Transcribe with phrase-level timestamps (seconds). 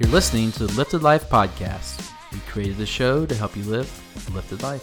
[0.00, 2.10] You're listening to the Lifted Life Podcast.
[2.32, 3.86] We created the show to help you live
[4.30, 4.82] a lifted life.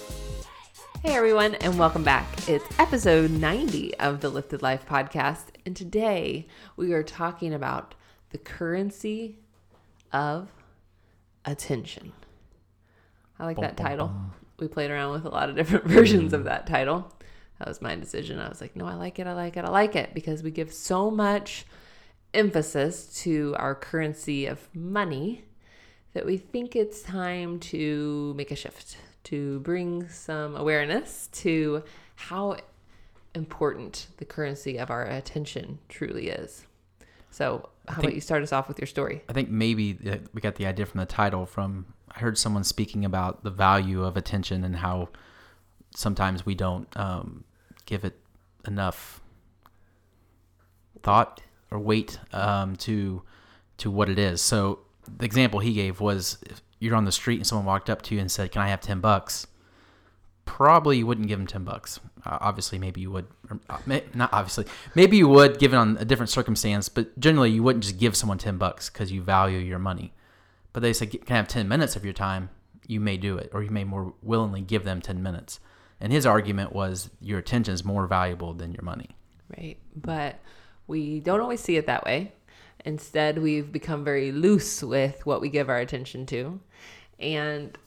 [1.02, 2.48] Hey everyone, and welcome back.
[2.48, 6.46] It's episode 90 of the Lifted Life podcast, and today
[6.76, 7.96] we are talking about
[8.30, 9.40] the currency
[10.14, 10.50] of
[11.46, 12.12] attention.
[13.40, 14.12] I like that title.
[14.60, 16.46] We played around with a lot of different versions of mm.
[16.46, 17.12] that title.
[17.58, 18.40] That was my decision.
[18.40, 20.52] I was like, no, I like it, I like it, I like it, because we
[20.52, 21.66] give so much
[22.38, 25.44] emphasis to our currency of money
[26.14, 31.84] that we think it's time to make a shift, to bring some awareness to
[32.16, 32.56] how
[33.34, 36.66] important the currency of our attention truly is.
[37.32, 39.24] So, how think- about you start us off with your story?
[39.28, 39.98] I think maybe
[40.34, 44.04] we got the idea from the title from I heard someone speaking about the value
[44.04, 45.10] of attention and how
[45.96, 47.44] sometimes we don't um,
[47.86, 48.20] give it
[48.66, 49.22] enough
[51.04, 53.22] thought or weight um, to
[53.78, 54.42] to what it is.
[54.42, 54.80] So
[55.18, 58.16] the example he gave was if you're on the street and someone walked up to
[58.16, 59.48] you and said, "Can I have ten bucks?"
[60.46, 62.00] Probably you wouldn't give them ten bucks.
[62.26, 63.28] Uh, obviously, maybe you would.
[63.50, 64.66] Or, uh, may, not obviously.
[64.96, 66.88] Maybe you would, given on a different circumstance.
[66.90, 70.14] But generally, you wouldn't just give someone ten bucks because you value your money.
[70.74, 72.50] But they say, "Can I have ten minutes of your time?"
[72.90, 75.60] You may do it, or you may more willingly give them ten minutes.
[76.00, 79.18] And his argument was your attention is more valuable than your money.
[79.58, 79.78] Right.
[79.96, 80.40] But
[80.88, 82.32] we don't always see it that way.
[82.86, 86.60] Instead, we've become very loose with what we give our attention to.
[87.20, 87.78] And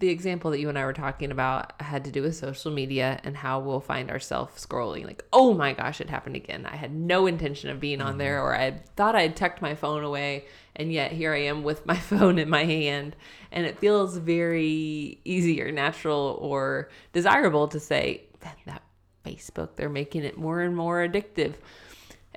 [0.00, 3.20] the example that you and I were talking about had to do with social media
[3.24, 6.66] and how we'll find ourselves scrolling like, oh my gosh, it happened again.
[6.66, 8.18] I had no intention of being on mm-hmm.
[8.18, 10.44] there, or I thought I had tucked my phone away,
[10.76, 13.16] and yet here I am with my phone in my hand.
[13.50, 18.82] And it feels very easy or natural or desirable to say, that, that
[19.24, 21.54] Facebook, they're making it more and more addictive.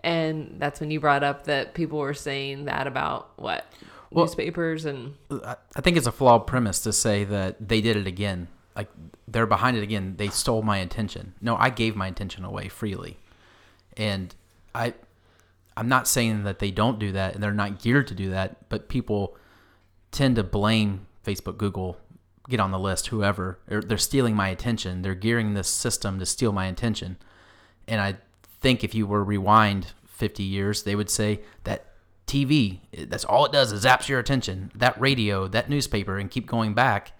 [0.03, 3.65] And that's when you brought up that people were saying that about what?
[4.09, 8.07] Well- newspapers and I think it's a flawed premise to say that they did it
[8.07, 8.47] again.
[8.75, 8.89] Like
[9.27, 10.15] they're behind it again.
[10.17, 11.33] They stole my attention.
[11.41, 13.17] No, I gave my attention away freely,
[13.97, 14.33] and
[14.73, 14.93] I,
[15.75, 18.69] I'm not saying that they don't do that and they're not geared to do that.
[18.69, 19.35] But people
[20.11, 21.97] tend to blame Facebook, Google,
[22.49, 23.59] get on the list, whoever.
[23.67, 25.01] They're, stealing my attention.
[25.01, 27.17] They're gearing this system to steal my attention.
[27.87, 28.17] And I
[28.61, 31.85] think if you were rewind 50 years, they would say that
[32.25, 34.71] TV, that's all it does is zaps your attention.
[34.75, 37.13] That radio, that newspaper, and keep going back.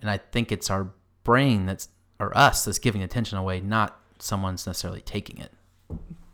[0.00, 0.90] And I think it's our
[1.24, 1.88] brain that's,
[2.18, 5.52] or us, that's giving attention away, not someone's necessarily taking it.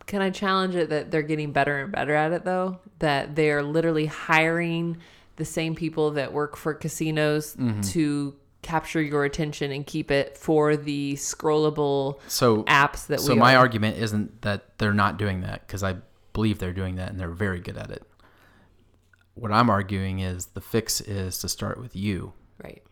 [0.05, 2.79] Can I challenge it that they're getting better and better at it though?
[2.99, 4.97] That they're literally hiring
[5.37, 7.81] the same people that work for casinos Mm-hmm.
[7.81, 13.55] to capture your attention and keep it for the scrollable So apps that So my
[13.55, 13.59] are.
[13.59, 15.97] argument isn't that they're not doing that because I
[16.31, 18.03] believe they're doing that and they're very good at it.
[19.35, 22.33] What I'm arguing is the fix is to start with you,
[22.63, 22.83] right.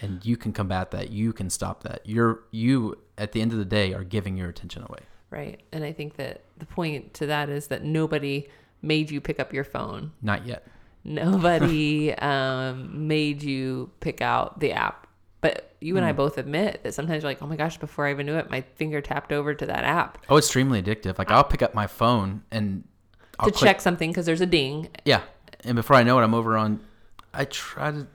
[0.00, 1.10] and you can combat that.
[1.10, 2.00] You can stop that.
[2.04, 5.00] You're you at the end of the day are giving your attention away.
[5.30, 5.60] Right.
[5.70, 8.48] And I think that the point to that is that nobody
[8.80, 10.12] made you pick up your phone.
[10.22, 10.66] Not yet.
[11.04, 15.06] Nobody um, made you pick out the app.
[15.40, 15.98] But you Hmm.
[15.98, 18.36] and I both admit that sometimes you're like, oh my gosh, before I even knew
[18.36, 21.18] it, my finger tapped over to that app Oh, it's extremely addictive.
[21.18, 22.84] Like I'll pick up my phone and
[23.40, 24.88] I'll to click- check something because there's a ding.
[25.04, 25.22] Yeah,
[25.64, 26.80] and before I know it, I'm over on.
[27.34, 28.06] I try to.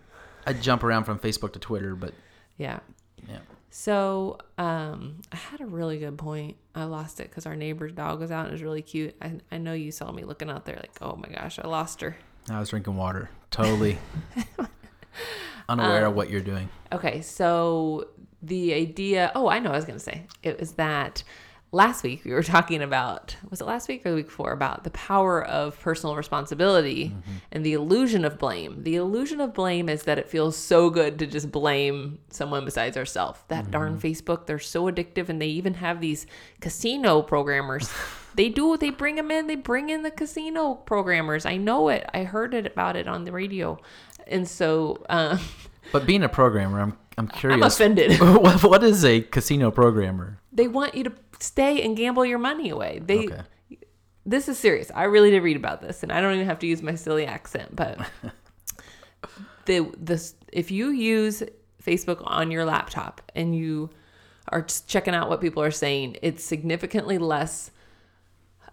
[0.46, 2.14] I jump around from Facebook to Twitter, but
[2.58, 2.80] Yeah.
[3.28, 3.40] yeah.
[3.70, 6.56] So um, I had a really good point.
[6.74, 9.14] I lost it because our neighbor's dog was out and it was really cute.
[9.22, 12.00] I, I know you saw me looking out there like, oh my gosh, I lost
[12.00, 12.16] her.
[12.50, 13.98] I was drinking water, totally
[15.70, 16.70] unaware of um, what you're doing.
[16.92, 18.08] Okay, so
[18.42, 20.26] the idea, oh, I know what I was going to say.
[20.44, 21.24] It was that
[21.72, 24.84] last week we were talking about, was it last week or the week before, about
[24.84, 27.14] the power of personal responsibility
[27.52, 28.84] and the illusion of blame.
[28.84, 32.96] The illusion of blame is that it feels so good to just blame someone besides
[32.98, 33.40] ourselves.
[33.50, 36.26] That darn Facebook, they're so addictive and they even have these
[36.62, 37.90] casino programmers.
[38.36, 38.78] They do.
[38.78, 39.48] They bring them in.
[39.48, 41.44] They bring in the casino programmers.
[41.44, 42.08] I know it.
[42.14, 43.80] I heard it about it on the radio,
[44.28, 45.40] and so um,
[45.92, 47.74] But being a programmer, I'm I'm I'm curious.
[47.74, 48.20] offended.
[48.20, 50.40] what, what is a casino programmer?
[50.58, 53.02] they want you to stay and gamble your money away.
[53.04, 53.42] They Okay.
[54.26, 54.92] this is serious.
[54.94, 57.26] I really did read about this and I don't even have to use my silly
[57.26, 58.00] accent, but
[59.66, 61.44] the this if you use
[61.84, 63.90] Facebook on your laptop and you
[64.50, 67.72] are checking out what people are saying, it's significantly less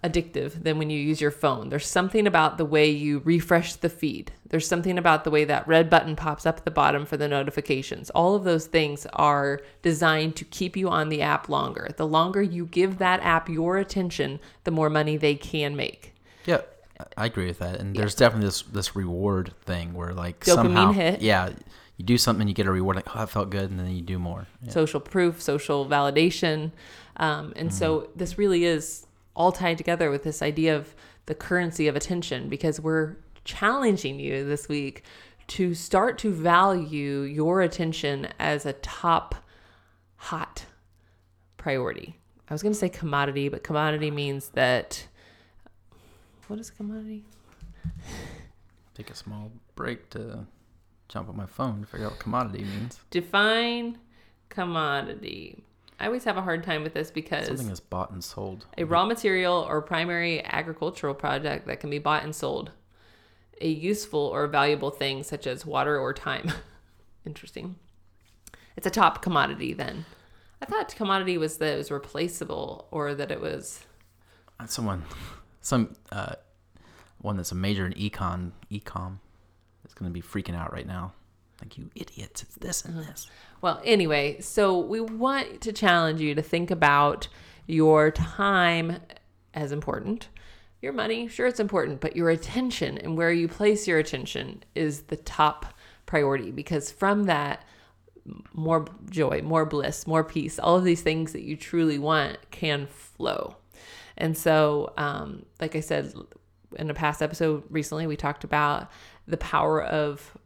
[0.05, 1.71] addictive than when you use your phone.
[1.71, 4.33] There's something about the way you refresh the feed.
[4.51, 7.27] There's something about the way that red button pops up at the bottom for the
[7.27, 8.11] notifications.
[8.11, 11.89] All of those things are designed to keep you on the app longer.
[11.97, 16.15] The longer you give that app your attention, the more money they can make.
[16.45, 16.61] Yeah,
[17.17, 17.81] I agree with that.
[17.81, 21.23] And there's definitely this this reward thing where like Dopamine somehow, hit.
[21.23, 21.51] yeah,
[21.97, 22.97] you do something, you get a reward.
[22.97, 24.47] Like, oh, that felt good, and then you do more.
[24.63, 24.71] Yeah.
[24.71, 26.73] social proof, social validation.
[27.17, 30.95] Um, and so this really is all tied together with this idea of
[31.27, 35.05] the currency of attention because we're challenging you this week
[35.47, 39.35] to start to value your attention as a top
[40.17, 40.65] hot
[41.57, 42.19] priority.
[42.49, 45.07] I was going to say commodity, but commodity means that.
[46.47, 47.25] What is commodity?
[48.95, 50.47] Take a small break to
[51.09, 53.01] jump on my phone to figure out what commodity means.
[53.11, 53.99] Define
[54.49, 55.65] commodity.
[56.01, 58.67] I always have a hard time with this because Something is bought and sold.
[58.77, 62.73] a raw material or primary agricultural product that can be bought and sold,
[63.61, 66.53] a useful or valuable thing such as water or time.
[67.27, 67.77] Interesting.
[68.77, 70.05] It's a top commodity then.
[70.61, 73.85] I thought commodity was that it was replaceable or that it was
[74.59, 75.05] Uh, Someone,
[75.61, 76.35] some uh,
[77.21, 79.19] one that's a major in econ, ecom,
[79.87, 81.13] is going to be freaking out right now.
[81.65, 82.43] Like you idiots!
[82.43, 83.27] It's this and this.
[83.63, 87.27] Well, anyway, so we want to challenge you to think about
[87.67, 88.99] your time
[89.55, 90.29] as important.
[90.83, 95.05] Your money, sure, it's important, but your attention and where you place your attention is
[95.05, 95.73] the top
[96.05, 97.65] priority because from that,
[98.53, 102.87] more joy, more bliss, more peace, all of these things that you truly want can
[102.87, 103.57] flow.
[104.19, 106.13] And so, um, like I said
[106.77, 108.91] in a past episode recently, we talked about
[109.27, 110.37] the power of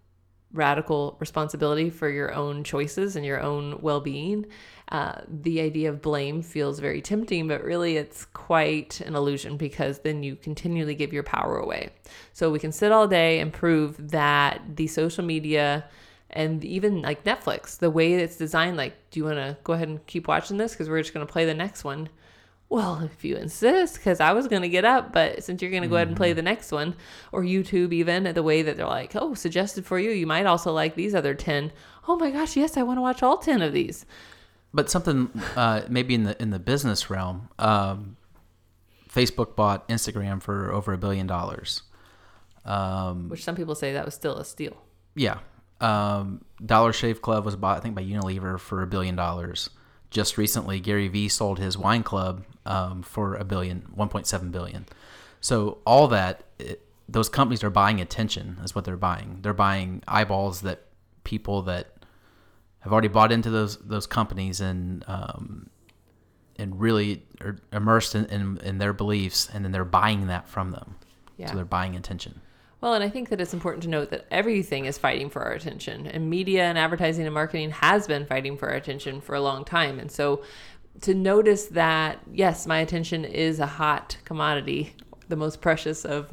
[0.52, 4.46] radical responsibility for your own choices and your own well being.
[4.90, 9.98] Uh, the idea of blame feels very tempting, but really it's quite an illusion because
[9.98, 11.90] then you continually give your power away.
[12.32, 15.84] So we can sit all day and prove that the social media
[16.30, 19.88] and even like Netflix, the way it's designed, like, do you want to go ahead
[19.88, 20.72] and keep watching this?
[20.72, 22.08] Because we're just going to play the next one.
[22.70, 25.84] Well, if you insist, because I was going to get up, but since you're going
[25.84, 26.94] to go ahead and play the next one,
[27.32, 30.70] or YouTube, even the way that they're like, oh, suggested for you, you might also
[30.72, 31.72] like these other 10.
[32.06, 34.04] Oh my gosh, yes, I want to watch all 10 of these.
[34.74, 38.18] But something uh, maybe in the in the business realm, um,
[39.10, 41.82] Facebook bought Instagram for over a billion dollars.
[42.66, 44.76] Um, Which some people say that was still a steal.
[45.16, 45.38] yeah,
[45.80, 49.70] um, Dollar Shave Club was bought I think by Unilever for a billion dollars.
[50.10, 54.86] Just recently, Gary Vee sold his wine club um, for a billion, 1.7 billion.
[55.40, 59.38] So all that, it, those companies are buying attention, is what they're buying.
[59.42, 60.84] They're buying eyeballs that
[61.24, 61.94] people that
[62.80, 65.68] have already bought into those those companies and um,
[66.56, 70.72] and really are immersed in, in, in their beliefs, and then they're buying that from
[70.72, 70.96] them.
[71.36, 71.50] Yeah.
[71.50, 72.40] So they're buying attention.
[72.80, 75.52] Well, and I think that it's important to note that everything is fighting for our
[75.52, 79.40] attention, and media and advertising and marketing has been fighting for our attention for a
[79.40, 79.98] long time.
[79.98, 80.44] And so
[81.00, 84.94] to notice that, yes, my attention is a hot commodity,
[85.28, 86.32] the most precious of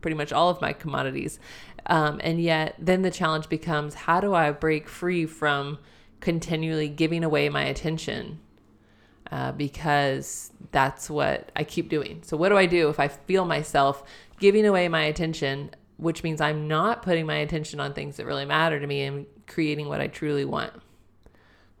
[0.00, 1.38] pretty much all of my commodities.
[1.86, 5.78] Um, and yet, then the challenge becomes how do I break free from
[6.20, 8.38] continually giving away my attention?
[9.30, 12.20] uh, because that's what I keep doing.
[12.22, 14.02] So, what do I do if I feel myself
[14.40, 18.44] giving away my attention, which means I'm not putting my attention on things that really
[18.44, 20.72] matter to me and creating what I truly want?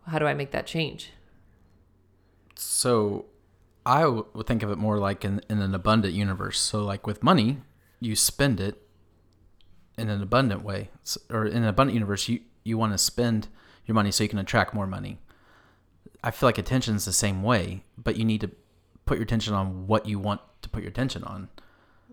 [0.06, 1.10] How do I make that change?
[2.54, 3.26] So
[3.84, 6.60] I would think of it more like in, in an abundant universe.
[6.60, 7.58] So, like with money,
[7.98, 8.82] you spend it
[9.96, 10.90] in an abundant way,
[11.30, 13.48] or in an abundant universe, you, you want to spend
[13.86, 15.18] your money so you can attract more money.
[16.22, 18.50] I feel like attention is the same way, but you need to
[19.06, 21.48] put your attention on what you want to put your attention on.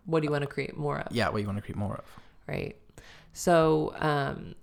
[0.07, 1.15] What do you want to create more of?
[1.15, 2.05] Yeah, what you want to create more of.
[2.47, 2.75] right?
[3.33, 4.55] So um,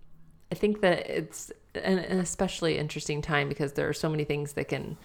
[0.50, 4.54] I think that it's an, an especially interesting time because there are so many things
[4.54, 4.96] that can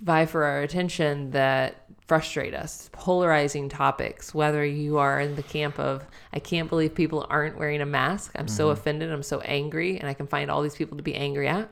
[0.00, 2.88] vie for our attention that frustrate us.
[2.92, 7.80] Polarizing topics, whether you are in the camp of, I can't believe people aren't wearing
[7.80, 8.30] a mask.
[8.36, 9.10] I'm so offended.
[9.10, 9.98] I'm so angry.
[9.98, 11.68] And I can find all these people to be angry at.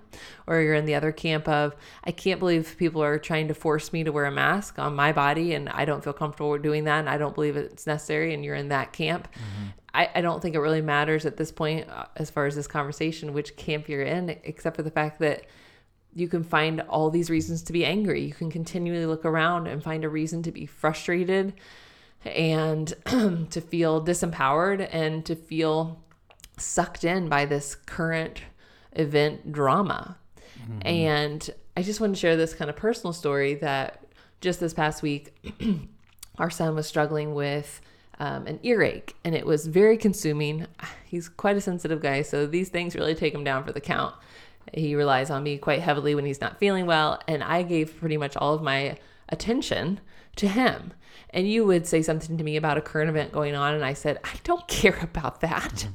[0.49, 3.93] Or you're in the other camp of, I can't believe people are trying to force
[3.93, 5.54] me to wear a mask on my body.
[5.54, 6.99] And I don't feel comfortable doing that.
[6.99, 8.35] And I don't believe it's necessary.
[8.35, 9.28] And you're in that camp.
[9.95, 12.66] I, I don't think it really matters at this point, uh, as far as this
[12.66, 15.45] conversation, which camp you're in, except for the fact that
[16.14, 18.23] you can find all these reasons to be angry.
[18.23, 21.54] You can continually look around and find a reason to be frustrated
[22.25, 22.88] and
[23.50, 26.02] to feel disempowered and to feel
[26.56, 28.42] sucked in by this current
[28.92, 30.16] event drama.
[30.83, 34.04] And I just want to share this kind of personal story that
[34.40, 35.35] just this past week,
[36.38, 37.80] our son was struggling with
[38.21, 40.66] um, an earache and it was very consuming.
[41.04, 44.14] He's quite a sensitive guy, so these things really take him down for the count.
[44.73, 48.16] He relies on me quite heavily when he's not feeling well, and I gave pretty
[48.16, 48.97] much all of my
[49.28, 50.00] attention
[50.37, 50.92] to him.
[51.30, 53.92] And you would say something to me about a current event going on, and I
[53.92, 55.73] said, I don't care about that.
[55.73, 55.90] Mm-hmm.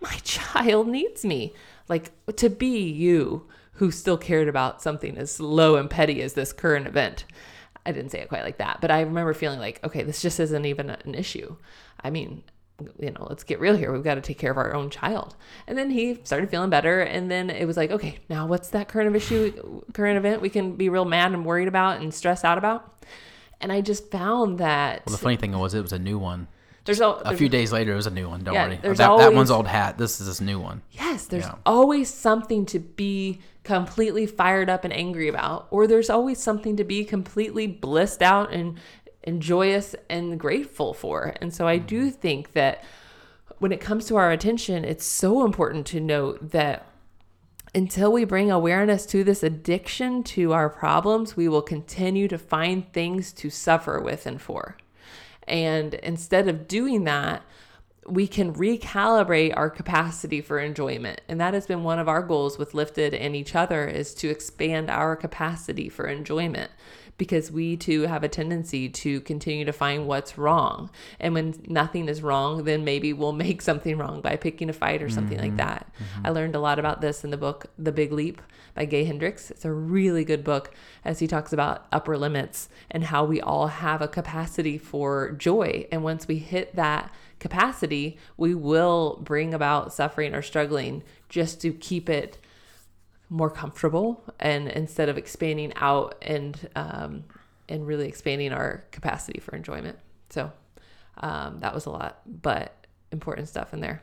[0.00, 1.52] My child needs me.
[1.88, 6.52] Like to be you who still cared about something as low and petty as this
[6.52, 7.24] current event.
[7.86, 10.40] I didn't say it quite like that, but I remember feeling like, okay, this just
[10.40, 11.56] isn't even an issue.
[12.02, 12.42] I mean,
[12.98, 13.92] you know, let's get real here.
[13.92, 15.36] We've got to take care of our own child.
[15.66, 17.00] And then he started feeling better.
[17.02, 20.74] And then it was like, okay, now what's that current issue, current event we can
[20.76, 23.06] be real mad and worried about and stressed out about?
[23.60, 25.06] And I just found that.
[25.06, 26.48] Well, the funny thing was, it was a new one.
[26.84, 28.44] There's a, a few days later, it was a new one.
[28.44, 28.76] Don't Yeah, worry.
[28.94, 29.96] That, always- that one's old hat.
[29.96, 30.82] This is this new one.
[30.90, 31.54] Yes, there's Yeah.
[31.64, 36.84] always something to be completely fired up and angry about, or there's always something to
[36.84, 38.78] be completely blissed out and,
[39.24, 41.34] and joyous and grateful for.
[41.40, 42.20] And so I do mm-hmm.
[42.20, 42.84] think that
[43.58, 46.86] when it comes to our attention, it's so important to note that
[47.74, 52.92] until we bring awareness to this addiction to our problems, we will continue to find
[52.92, 54.76] things to suffer with and for.
[55.48, 57.42] And instead of doing that,
[58.06, 61.20] we can recalibrate our capacity for enjoyment.
[61.28, 64.28] And that has been one of our goals with Lifted and each other is to
[64.28, 66.70] expand our capacity for enjoyment
[67.16, 70.90] because we too have a tendency to continue to find what's wrong.
[71.20, 75.02] And when nothing is wrong, then maybe we'll make something wrong by picking a fight
[75.02, 75.56] or something like mm-hmm.
[75.58, 75.92] that.
[75.98, 76.26] Mm-hmm.
[76.26, 78.42] I learned a lot about this in the book The Big Leap
[78.74, 79.50] by Gay Hendricks.
[79.50, 83.68] It's a really good book as he talks about upper limits and how we all
[83.68, 85.86] have a capacity for joy.
[85.92, 91.72] And once we hit that capacity, we will bring about suffering or struggling just to
[91.72, 92.38] keep it
[93.34, 97.24] more comfortable and instead of expanding out and um,
[97.68, 99.98] and really expanding our capacity for enjoyment.
[100.30, 100.52] So
[101.18, 104.02] um, that was a lot, but important stuff in there.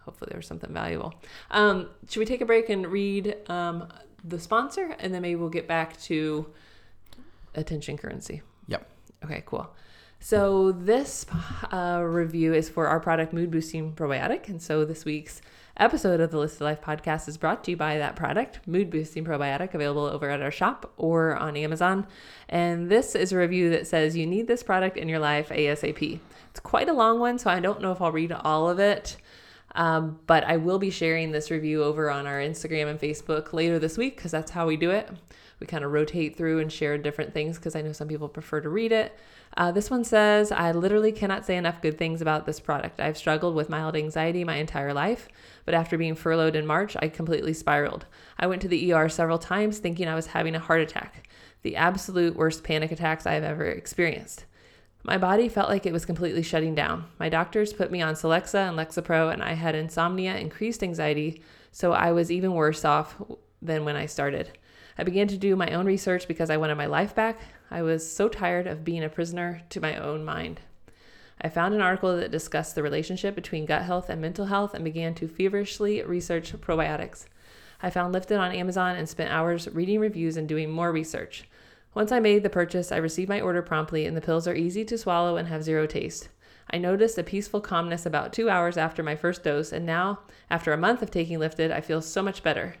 [0.00, 1.14] Hopefully there was something valuable.
[1.50, 3.88] Um, should we take a break and read um,
[4.22, 6.46] the sponsor, and then maybe we'll get back to
[7.54, 8.42] attention currency.
[8.66, 8.86] Yep.
[9.24, 9.70] Okay, cool.
[10.20, 11.24] So this
[11.72, 15.40] uh, review is for our product Mood Boosting Probiotic, and so this week's
[15.82, 19.24] episode of the Lifted Life podcast is brought to you by that product, Mood Boosting
[19.24, 22.06] Probiotic, available over at our shop or on Amazon.
[22.48, 26.20] And this is a review that says you need this product in your life ASAP.
[26.50, 29.16] It's quite a long one, so I don't know if I'll read all of it.
[29.74, 33.80] Um, but I will be sharing this review over on our Instagram and Facebook later
[33.80, 35.10] this week because that's how we do it.
[35.62, 38.60] We kind of rotate through and share different things because I know some people prefer
[38.62, 39.16] to read it.
[39.56, 43.00] Uh, this one says, I literally cannot say enough good things about this product.
[43.00, 45.28] I've struggled with mild anxiety my entire life,
[45.64, 48.06] but after being furloughed in March, I completely spiraled.
[48.40, 51.28] I went to the ER several times thinking I was having a heart attack,
[51.62, 54.46] the absolute worst panic attacks I have ever experienced.
[55.04, 57.04] My body felt like it was completely shutting down.
[57.20, 61.40] My doctors put me on Celexa and Lexapro, and I had insomnia, increased anxiety,
[61.70, 63.14] so I was even worse off
[63.62, 64.58] than when I started.
[64.98, 67.40] I began to do my own research because I wanted my life back.
[67.70, 70.60] I was so tired of being a prisoner to my own mind.
[71.40, 74.84] I found an article that discussed the relationship between gut health and mental health and
[74.84, 77.26] began to feverishly research probiotics.
[77.82, 81.48] I found Lifted on Amazon and spent hours reading reviews and doing more research.
[81.94, 84.84] Once I made the purchase, I received my order promptly, and the pills are easy
[84.84, 86.28] to swallow and have zero taste.
[86.70, 90.72] I noticed a peaceful calmness about two hours after my first dose, and now, after
[90.72, 92.76] a month of taking Lifted, I feel so much better.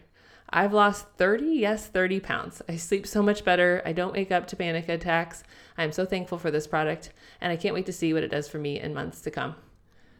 [0.52, 2.62] I've lost 30, yes, 30 pounds.
[2.68, 3.82] I sleep so much better.
[3.86, 5.42] I don't wake up to panic attacks.
[5.78, 8.28] I am so thankful for this product, and I can't wait to see what it
[8.28, 9.54] does for me in months to come.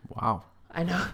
[0.09, 0.45] Wow.
[0.71, 1.05] I know.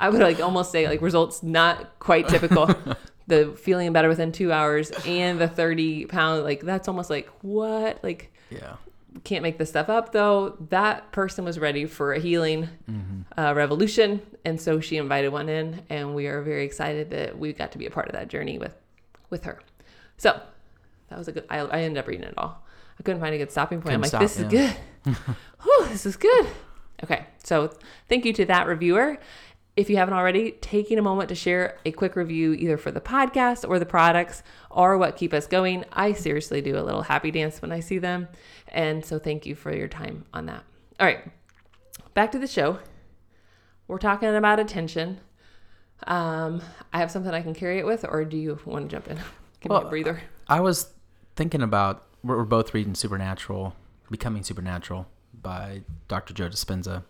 [0.00, 2.74] I would like almost say like results not quite typical.
[3.26, 8.02] the feeling better within two hours and the 30 pound, like that's almost like what?
[8.02, 8.76] Like Yeah.
[9.24, 10.56] Can't make this stuff up though.
[10.70, 12.68] That person was ready for a healing
[13.36, 14.22] uh, revolution.
[14.44, 17.78] And so she invited one in and we are very excited that we got to
[17.78, 18.74] be a part of that journey with,
[19.30, 19.60] with her.
[20.16, 20.40] So
[21.08, 22.64] that was a good, I, I ended up reading it all.
[22.98, 23.94] I couldn't find a good stopping point.
[23.94, 25.16] I'm like, Couldn't this stop, is good.
[25.62, 26.46] Whew, this is good.
[27.04, 27.72] Okay, so
[28.08, 29.18] thank you to that reviewer.
[29.74, 33.00] If you haven't already, taking a moment to share a quick review either for the
[33.00, 35.86] podcast or the products or what keep us going.
[35.92, 38.28] I seriously do a little happy dance when I see them.
[38.68, 40.62] And so thank you for your time on that.
[41.00, 41.24] All right,
[42.12, 42.80] back to the show.
[43.88, 45.20] We're talking about attention.
[46.06, 46.62] Um,
[46.92, 49.18] I have something I can carry it with, or do you want to jump in?
[49.60, 50.20] Give me a breather.
[50.48, 50.90] I was
[51.36, 53.74] thinking about we're, we're both reading Supernatural,
[54.10, 55.06] Becoming Supernatural
[55.40, 56.34] by Dr.
[56.34, 57.04] Joe Dispenza.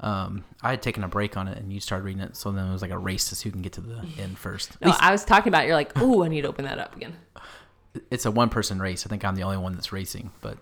[0.00, 2.66] Um, I had taken a break on it, and you started reading it, so then
[2.66, 4.80] it was like a race to see who can get to the end first.
[4.80, 5.64] No, least I was talking about.
[5.64, 5.68] it.
[5.68, 7.14] You're like, oh, I need to open that up again.
[8.10, 9.06] it's a one-person race.
[9.06, 10.58] I think I'm the only one that's racing, but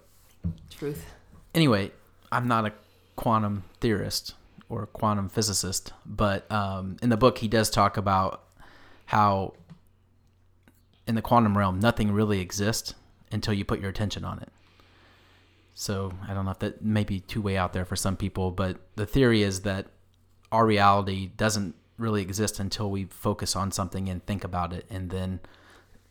[0.71, 1.05] Truth.
[1.55, 1.91] anyway,
[2.31, 2.73] I'm not a
[3.17, 4.35] quantum theorist
[4.69, 8.45] or a quantum physicist, but um, in the book, he does talk about
[9.07, 9.55] how
[11.07, 12.95] in the quantum realm, nothing really exists
[13.31, 14.49] until you put your attention on it.
[15.75, 18.50] So I don't know if that may be too way out there for some people,
[18.52, 19.87] but the theory is that
[20.52, 25.11] our reality doesn't really exist until we focus on something and think about it, and
[25.11, 25.40] then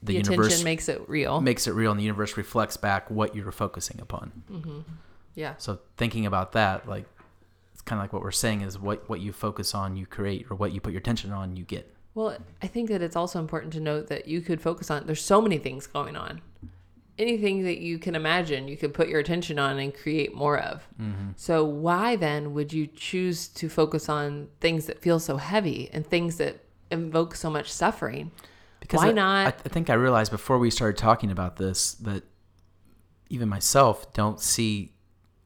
[0.01, 1.39] the, The, universe makes it real.
[1.39, 4.43] makes it real, and the universe reflects back what you're focusing upon.
[4.51, 4.79] Mm-hmm.
[5.36, 5.53] yeah.
[5.58, 7.05] So thinking about that, like
[7.72, 10.46] it's kind of like what we're saying is what what you focus on, you create,
[10.50, 11.89] or what you put your attention on, you get.
[12.15, 15.08] Well, I think that it's also important to note that you could focus on.
[15.08, 16.41] There's so many things going on.
[17.20, 20.88] Anything that you can imagine, you could put your attention on and create more of.
[21.00, 21.32] Mm-hmm.
[21.36, 26.05] So why then would you choose to focus on things that feel so heavy and
[26.05, 28.32] things that invoke so much suffering?
[28.91, 29.48] Why I, not?
[29.48, 32.24] I, I think I realized before we started talking about this that
[33.29, 34.93] even myself don't see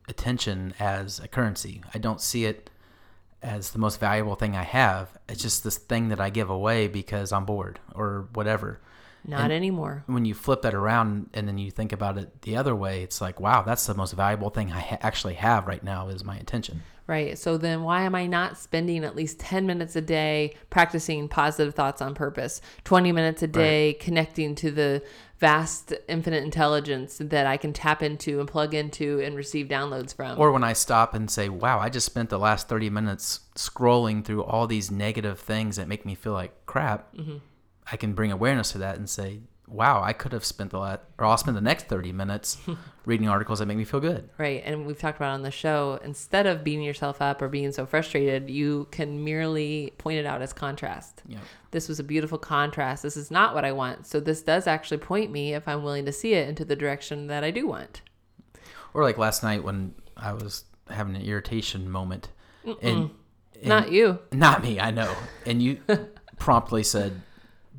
[0.08, 1.82] attention as a currency.
[1.94, 2.70] I don't see it
[3.42, 5.18] as the most valuable thing I have.
[5.30, 8.80] It's just this thing that I give away because I'm bored or whatever.
[9.26, 10.04] Not And- anymore.
[10.08, 13.20] When you flip that around and then you think about it the other way, it's
[13.22, 16.38] like, wow, that's the most valuable thing I ha- actually have right now is my
[16.38, 16.84] attention.
[17.08, 17.38] Right.
[17.38, 21.74] So then why am I not spending at least 10 minutes a day practicing positive
[21.74, 25.02] thoughts on purpose, 20 minutes a day connecting to the
[25.40, 30.38] vast infinite intelligence that I can tap into and plug into and receive downloads from?
[30.38, 34.26] Or when I stop and say, wow, I just spent the last 30 minutes scrolling
[34.26, 37.38] through all these negative things that make me feel like crap, mm-hmm.
[37.92, 39.40] I can bring awareness to that and say,
[39.70, 42.58] wow, I could have spent the last, or I'll spend the next 30 minutes
[43.06, 44.30] reading articles that make me feel good.
[44.38, 44.62] Right.
[44.66, 47.86] And we've talked about on the show, instead of beating yourself up or being so
[47.86, 51.22] frustrated, you can merely point it out as contrast.
[51.28, 51.38] Know,
[51.72, 53.04] This was a beautiful contrast.
[53.04, 54.06] This is not what I want.
[54.08, 57.28] So this does actually point me, if I'm willing to see it, into the direction
[57.28, 58.02] that I do want.
[58.94, 62.30] or like last night when I was having an irritation moment
[62.64, 63.12] and, and
[63.64, 64.20] not you.
[64.32, 65.14] not me, I know.
[65.46, 65.80] And you
[66.40, 67.22] promptly said,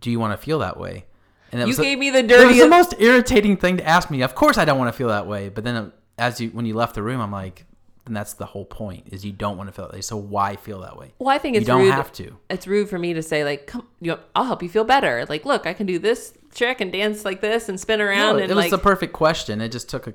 [0.01, 1.05] do you want to feel that way?
[1.53, 4.23] And You gave me the It was the most irritating thing to ask me.
[4.23, 5.49] Of course, I don't want to feel that way.
[5.49, 7.65] But then, uh, as you when you left the room, I'm like,
[8.05, 10.03] then that's the whole point: is you don't want to feel that way.
[10.03, 11.15] So why feel that way?
[11.19, 11.93] well, I think You it's don't rude.
[11.95, 12.37] have to.
[12.51, 15.25] It's rude for me to say like, "Come, you know, I'll help you feel better."
[15.27, 18.43] Like, look, I can do this trick and dance like this and spin around No,
[18.43, 18.71] and it was like.
[18.71, 19.61] the perfect question.
[19.63, 20.15] It just took a,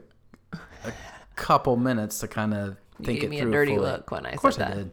[0.86, 0.93] a
[1.36, 3.52] couple minutes to kind of think gave it me a through.
[3.52, 3.88] dirty fully.
[3.89, 4.78] look when I Of course, said I that.
[4.84, 4.91] did.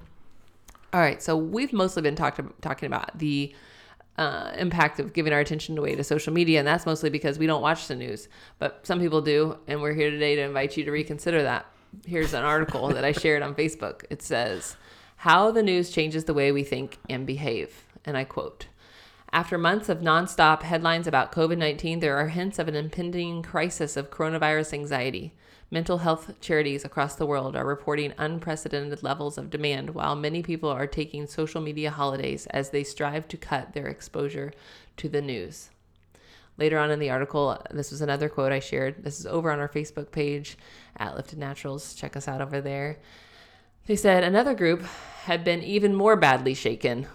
[0.94, 3.54] All right, so we've mostly been talked, talking about the
[4.20, 7.46] uh, impact of giving our attention away to social media, and that's mostly because we
[7.46, 8.28] don't watch the news.
[8.58, 11.64] But some people do, and we're here today to invite you to reconsider that.
[12.06, 14.04] Here's an article that I shared on Facebook.
[14.10, 14.76] It says,
[15.16, 17.86] How the News Changes the Way We Think and Behave.
[18.04, 18.66] And I quote,
[19.32, 23.96] after months of nonstop headlines about COVID 19, there are hints of an impending crisis
[23.96, 25.32] of coronavirus anxiety.
[25.72, 30.68] Mental health charities across the world are reporting unprecedented levels of demand, while many people
[30.68, 34.52] are taking social media holidays as they strive to cut their exposure
[34.96, 35.70] to the news.
[36.58, 39.04] Later on in the article, this was another quote I shared.
[39.04, 40.58] This is over on our Facebook page
[40.96, 41.94] at Lifted Naturals.
[41.94, 42.98] Check us out over there.
[43.86, 44.82] They said another group
[45.22, 47.06] had been even more badly shaken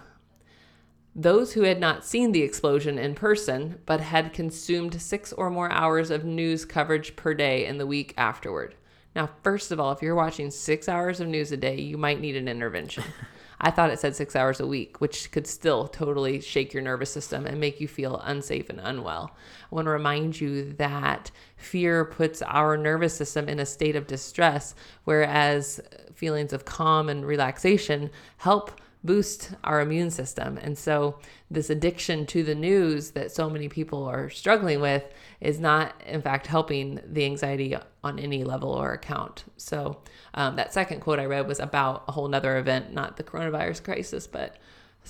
[1.18, 5.72] those who had not seen the explosion in person, but had consumed six or more
[5.72, 8.74] hours of news coverage per day in the week afterward.
[9.14, 12.20] Now, first of all, if you're watching six hours of news a day, you might
[12.20, 13.02] need an intervention.
[13.58, 17.10] I thought it said six hours a week, which could still totally shake your nervous
[17.10, 19.34] system and make you feel unsafe and unwell.
[19.72, 24.06] I want to remind you that fear puts our nervous system in a state of
[24.06, 24.74] distress,
[25.04, 25.80] whereas
[26.12, 30.58] feelings of calm and relaxation help boost our immune system.
[30.58, 31.18] And so,
[31.50, 35.04] this addiction to the news that so many people are struggling with
[35.40, 39.44] is not, in fact, helping the anxiety on any level or account.
[39.56, 40.02] So,
[40.34, 43.84] um, that second quote I read was about a whole nother event, not the coronavirus
[43.84, 44.56] crisis, but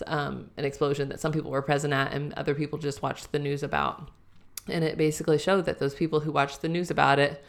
[0.07, 3.39] um, an explosion that some people were present at and other people just watched the
[3.39, 4.11] news about.
[4.69, 7.43] And it basically showed that those people who watched the news about it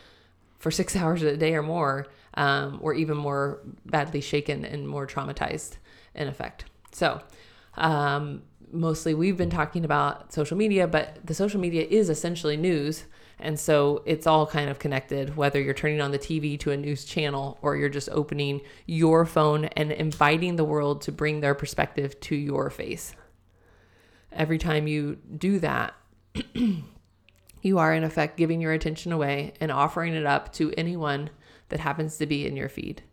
[0.58, 5.08] for six hours a day or more um, were even more badly shaken and more
[5.08, 5.78] traumatized
[6.15, 6.65] in effect.
[6.91, 7.22] So,
[7.76, 13.06] um, mostly we've been talking about social media, but the social media is essentially news.
[13.39, 16.78] And so it's all kind of connected, whether you're turning on the TV to a
[16.78, 21.54] news channel or you're just opening your phone and inviting the world to bring their
[21.54, 23.13] perspective to your face.
[24.32, 25.93] Every time you do that,
[27.67, 31.30] you are in effect giving your attention away and offering it up to anyone
[31.69, 33.03] that happens to be in your feed.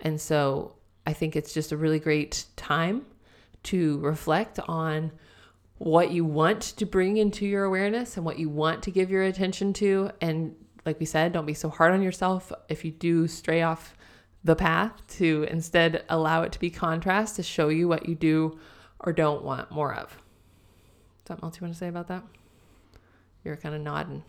[0.00, 0.74] And so
[1.06, 3.06] I think it's just a really great time
[3.64, 5.12] to reflect on
[5.78, 9.22] what you want to bring into your awareness and what you want to give your
[9.22, 10.10] attention to.
[10.20, 13.96] And like we said, don't be so hard on yourself if you do stray off
[14.42, 18.58] the path to instead allow it to be contrast to show you what you do
[19.00, 20.16] or don't want more of.
[21.26, 22.24] Something else you want to say about that?
[23.44, 24.22] You're kind of nodding.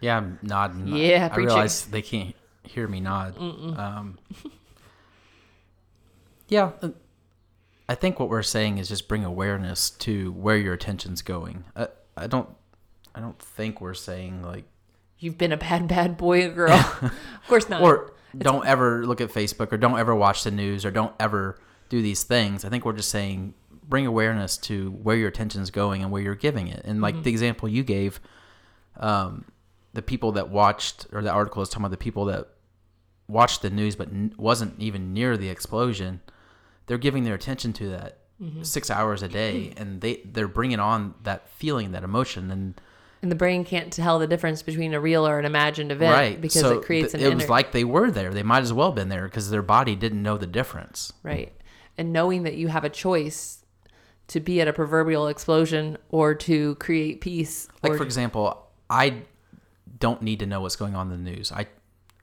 [0.00, 0.88] Yeah, I'm nodding.
[0.88, 1.46] Yeah, I preaching.
[1.46, 3.36] realize they can't hear me nod.
[3.38, 4.18] Um,
[6.48, 6.90] yeah, uh,
[7.88, 11.64] I think what we're saying is just bring awareness to where your attention's going.
[11.74, 12.48] I, I don't,
[13.14, 14.64] I don't think we're saying like,
[15.20, 16.72] You've been a bad, bad boy or girl.
[17.02, 17.12] of
[17.48, 17.82] course not.
[17.82, 21.58] or don't ever look at Facebook, or don't ever watch the news, or don't ever
[21.88, 22.64] do these things.
[22.64, 23.54] I think we're just saying
[23.88, 26.82] bring awareness to where your attention's going and where you're giving it.
[26.84, 28.20] And like the example you gave,
[28.98, 29.44] um,
[29.94, 32.48] the people that watched, or the article is talking about the people that
[33.26, 36.20] watched the news but n- wasn't even near the explosion.
[36.86, 38.18] They're giving their attention to that
[38.62, 42.80] six hours a day, and they they're bringing on that feeling, that emotion, and
[43.20, 46.40] and the brain can't tell the difference between a real or an imagined event right
[46.40, 48.32] because so it creates th- an it was inner- like they were there.
[48.32, 51.12] They might as well have been there because their body didn't know the difference.
[51.22, 51.52] right.
[51.96, 53.64] And knowing that you have a choice
[54.28, 57.66] to be at a proverbial explosion or to create peace.
[57.82, 59.22] Like or, for example, I
[59.98, 61.52] don't need to know what's going on in the news.
[61.52, 61.66] I,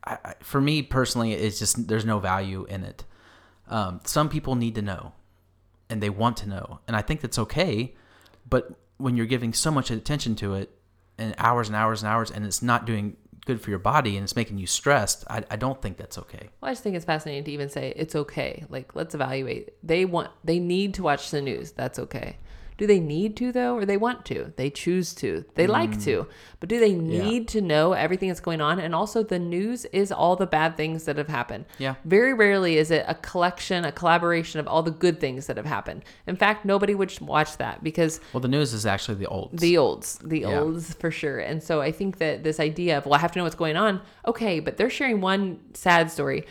[0.03, 3.03] I for me personally, it's just there's no value in it.
[3.67, 5.13] Um, some people need to know,
[5.89, 7.95] and they want to know, and I think that's okay.
[8.47, 10.71] But when you're giving so much attention to it,
[11.17, 14.23] and hours and hours and hours, and it's not doing good for your body, and
[14.23, 16.49] it's making you stressed, I, I don't think that's okay.
[16.61, 18.65] Well, I just think it's fascinating to even say it's okay.
[18.69, 19.73] Like, let's evaluate.
[19.83, 21.71] They want, they need to watch the news.
[21.71, 22.37] That's okay.
[22.77, 24.53] Do they need to though, or they want to?
[24.57, 25.45] They choose to.
[25.55, 26.03] They like mm.
[26.05, 26.27] to,
[26.59, 28.79] but do they need to know everything that's going on?
[28.79, 31.65] And also, the news is all the bad things that have happened.
[31.77, 31.95] Yeah.
[32.03, 35.65] Very rarely is it a collection, a collaboration of all the good things that have
[35.65, 36.03] happened.
[36.27, 39.57] In fact, nobody would watch that because Well, the news is actually the old.
[39.57, 40.59] the olds, the Yeah.
[40.59, 41.39] olds for sure.
[41.39, 43.77] And so I think that this idea of, well, I have to know what's going
[43.77, 44.01] on.
[44.27, 46.45] Okay, but they're sharing one sad story.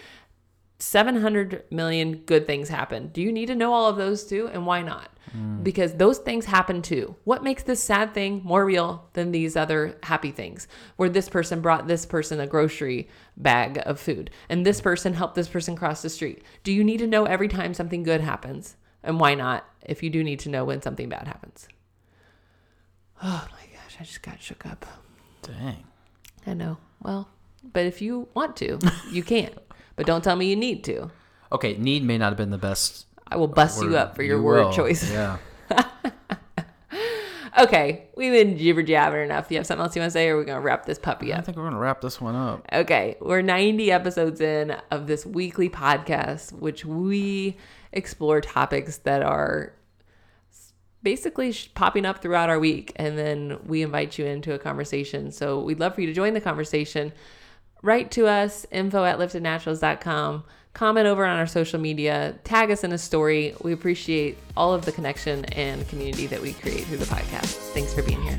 [0.79, 3.09] 700 million good things happen.
[3.09, 4.49] Do you need to know all of those too?
[4.53, 5.11] And why not?
[5.37, 5.63] Mm.
[5.63, 7.17] Because those things happen too.
[7.25, 10.67] What makes this sad thing more real than these other happy things?
[10.97, 15.35] Where this person brought this person a grocery bag of food and this person helped
[15.35, 16.43] this person cross the street.
[16.63, 18.77] Do you need to know every time something good happens?
[19.03, 21.69] And why not if you do need to know when something bad happens?
[23.23, 24.85] Oh my gosh, I just got shook up.
[25.43, 25.85] Dang.
[26.47, 26.79] I know.
[27.01, 27.29] Well,
[27.73, 28.79] but if you want to,
[29.11, 29.51] you can.
[29.97, 31.11] But don't tell me you need to.
[31.53, 33.07] Okay, need may not have been the best.
[33.29, 34.73] I will bust you up for your You word will.
[34.73, 35.11] choice.
[35.11, 35.39] Yeah.
[37.57, 39.49] Okay, we've been jibber jabbering enough.
[39.49, 41.33] You have something else you want to say, or are we gonna wrap this puppy
[41.33, 41.39] up?
[41.39, 42.67] I think we're gonna wrap this one up.
[42.73, 47.57] Okay, we're 90 episodes in of this weekly podcast, which we
[47.93, 49.73] explore topics that are
[51.05, 55.31] basically popping up throughout our week, and then we invite you into a conversation.
[55.31, 57.13] So we'd love for you to join the conversation.
[57.83, 60.43] Write to us, info at liftednaturals.com.
[60.75, 62.35] Comment over on our social media.
[62.43, 63.55] Tag us in a story.
[63.63, 67.55] We appreciate all of the connection and community that we create through the podcast.
[67.73, 68.39] Thanks for being here.